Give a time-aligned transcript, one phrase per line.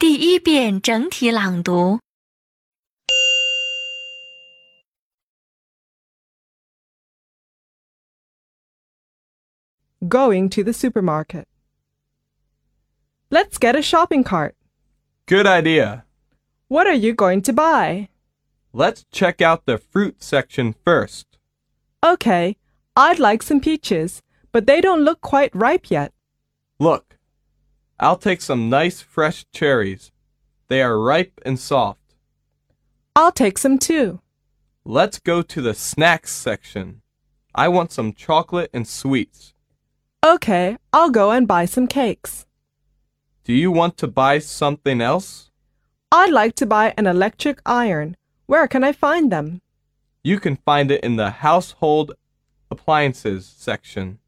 [0.00, 2.00] 第一遍整体朗读。
[10.00, 11.44] Going to the supermarket.
[13.30, 14.54] Let's get a shopping cart.
[15.26, 16.04] Good idea.
[16.68, 18.08] What are you going to buy?
[18.72, 21.26] Let's check out the fruit section first.
[22.02, 22.56] Okay,
[22.96, 26.14] I'd like some peaches, but they don't look quite ripe yet.
[26.78, 27.18] Look,
[27.99, 30.11] I'll take some nice fresh cherries.
[30.67, 32.15] They are ripe and soft.
[33.15, 34.19] I'll take some too.
[34.83, 37.01] Let's go to the snacks section.
[37.53, 39.53] I want some chocolate and sweets.
[40.25, 42.45] Okay, I'll go and buy some cakes.
[43.45, 45.51] Do you want to buy something else?
[46.11, 48.17] I'd like to buy an electric iron.
[48.45, 49.61] Where can I find them?
[50.23, 52.13] You can find it in the household
[52.69, 54.19] appliances section.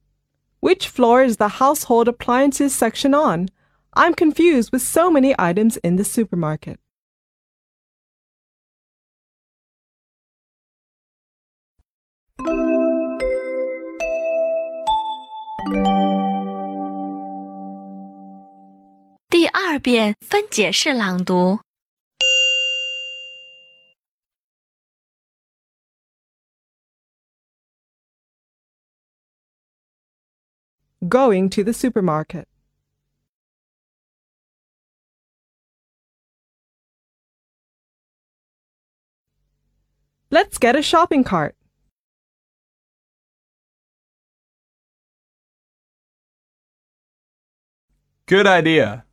[0.60, 3.50] Which floor is the household appliances section on?
[3.98, 6.80] I'm confused with so many items in the supermarket.
[31.10, 32.48] Going to the supermarket.
[40.30, 41.56] Let's get a shopping cart.
[48.26, 49.06] Good idea.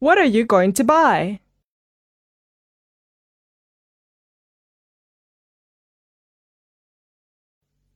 [0.00, 1.38] What are you going to buy?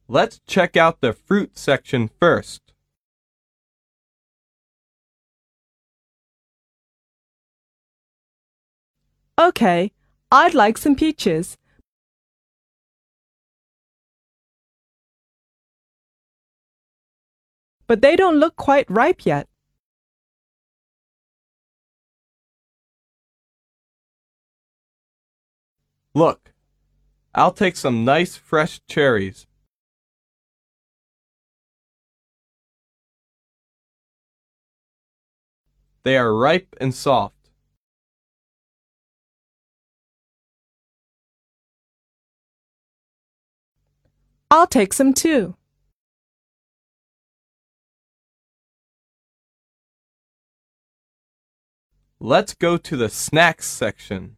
[0.06, 2.71] Let's check out the fruit section first.
[9.42, 9.90] Okay,
[10.30, 11.58] I'd like some peaches.
[17.88, 19.48] But they don't look quite ripe yet.
[26.14, 26.52] Look,
[27.34, 29.48] I'll take some nice fresh cherries.
[36.04, 37.41] They are ripe and soft.
[44.54, 45.56] I'll take some too.
[52.20, 54.36] Let's go to the snacks section.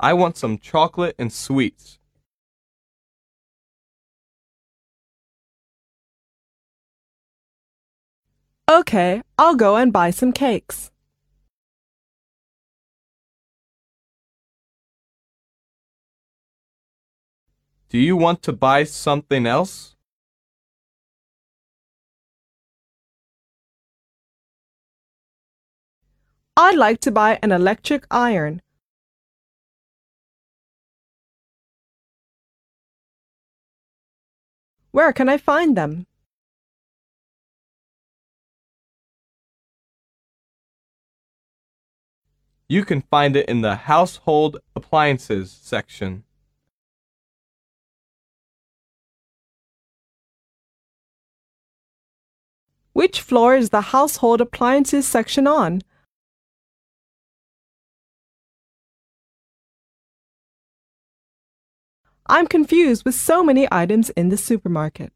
[0.00, 2.00] I want some chocolate and sweets.
[8.68, 10.91] Okay, I'll go and buy some cakes.
[17.92, 19.96] Do you want to buy something else?
[26.56, 28.62] I'd like to buy an electric iron.
[34.92, 36.06] Where can I find them?
[42.68, 46.24] You can find it in the household appliances section.
[52.92, 55.80] Which floor is the household appliances section on?
[62.26, 65.12] I'm confused with so many items in the supermarket.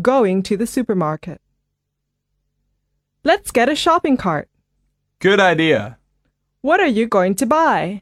[0.00, 1.42] Going to the supermarket.
[3.24, 4.48] Let's get a shopping cart.
[5.18, 5.98] Good idea.
[6.62, 8.00] What are you going to buy?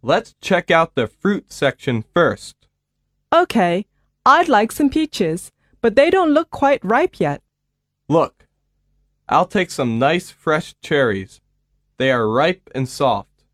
[0.00, 2.56] Let's check out the fruit section first.
[3.30, 3.84] Okay,
[4.24, 5.52] I'd like some peaches,
[5.82, 7.42] but they don't look quite ripe yet.
[8.08, 8.46] Look,
[9.28, 11.42] I'll take some nice fresh cherries.
[11.98, 13.44] They are ripe and soft.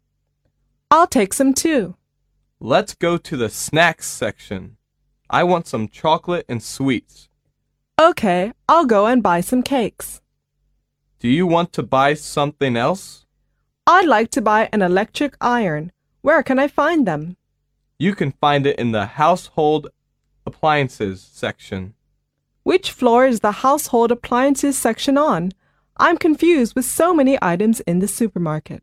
[0.92, 1.96] I'll take some too.
[2.60, 4.76] Let's go to the snacks section.
[5.28, 7.28] I want some chocolate and sweets.
[8.00, 10.20] Okay, I'll go and buy some cakes.
[11.20, 13.24] Do you want to buy something else?
[13.86, 15.92] I'd like to buy an electric iron.
[16.20, 17.36] Where can I find them?
[17.96, 19.90] You can find it in the household
[20.44, 21.94] appliances section.
[22.64, 25.52] Which floor is the household appliances section on?
[25.96, 28.82] I'm confused with so many items in the supermarket.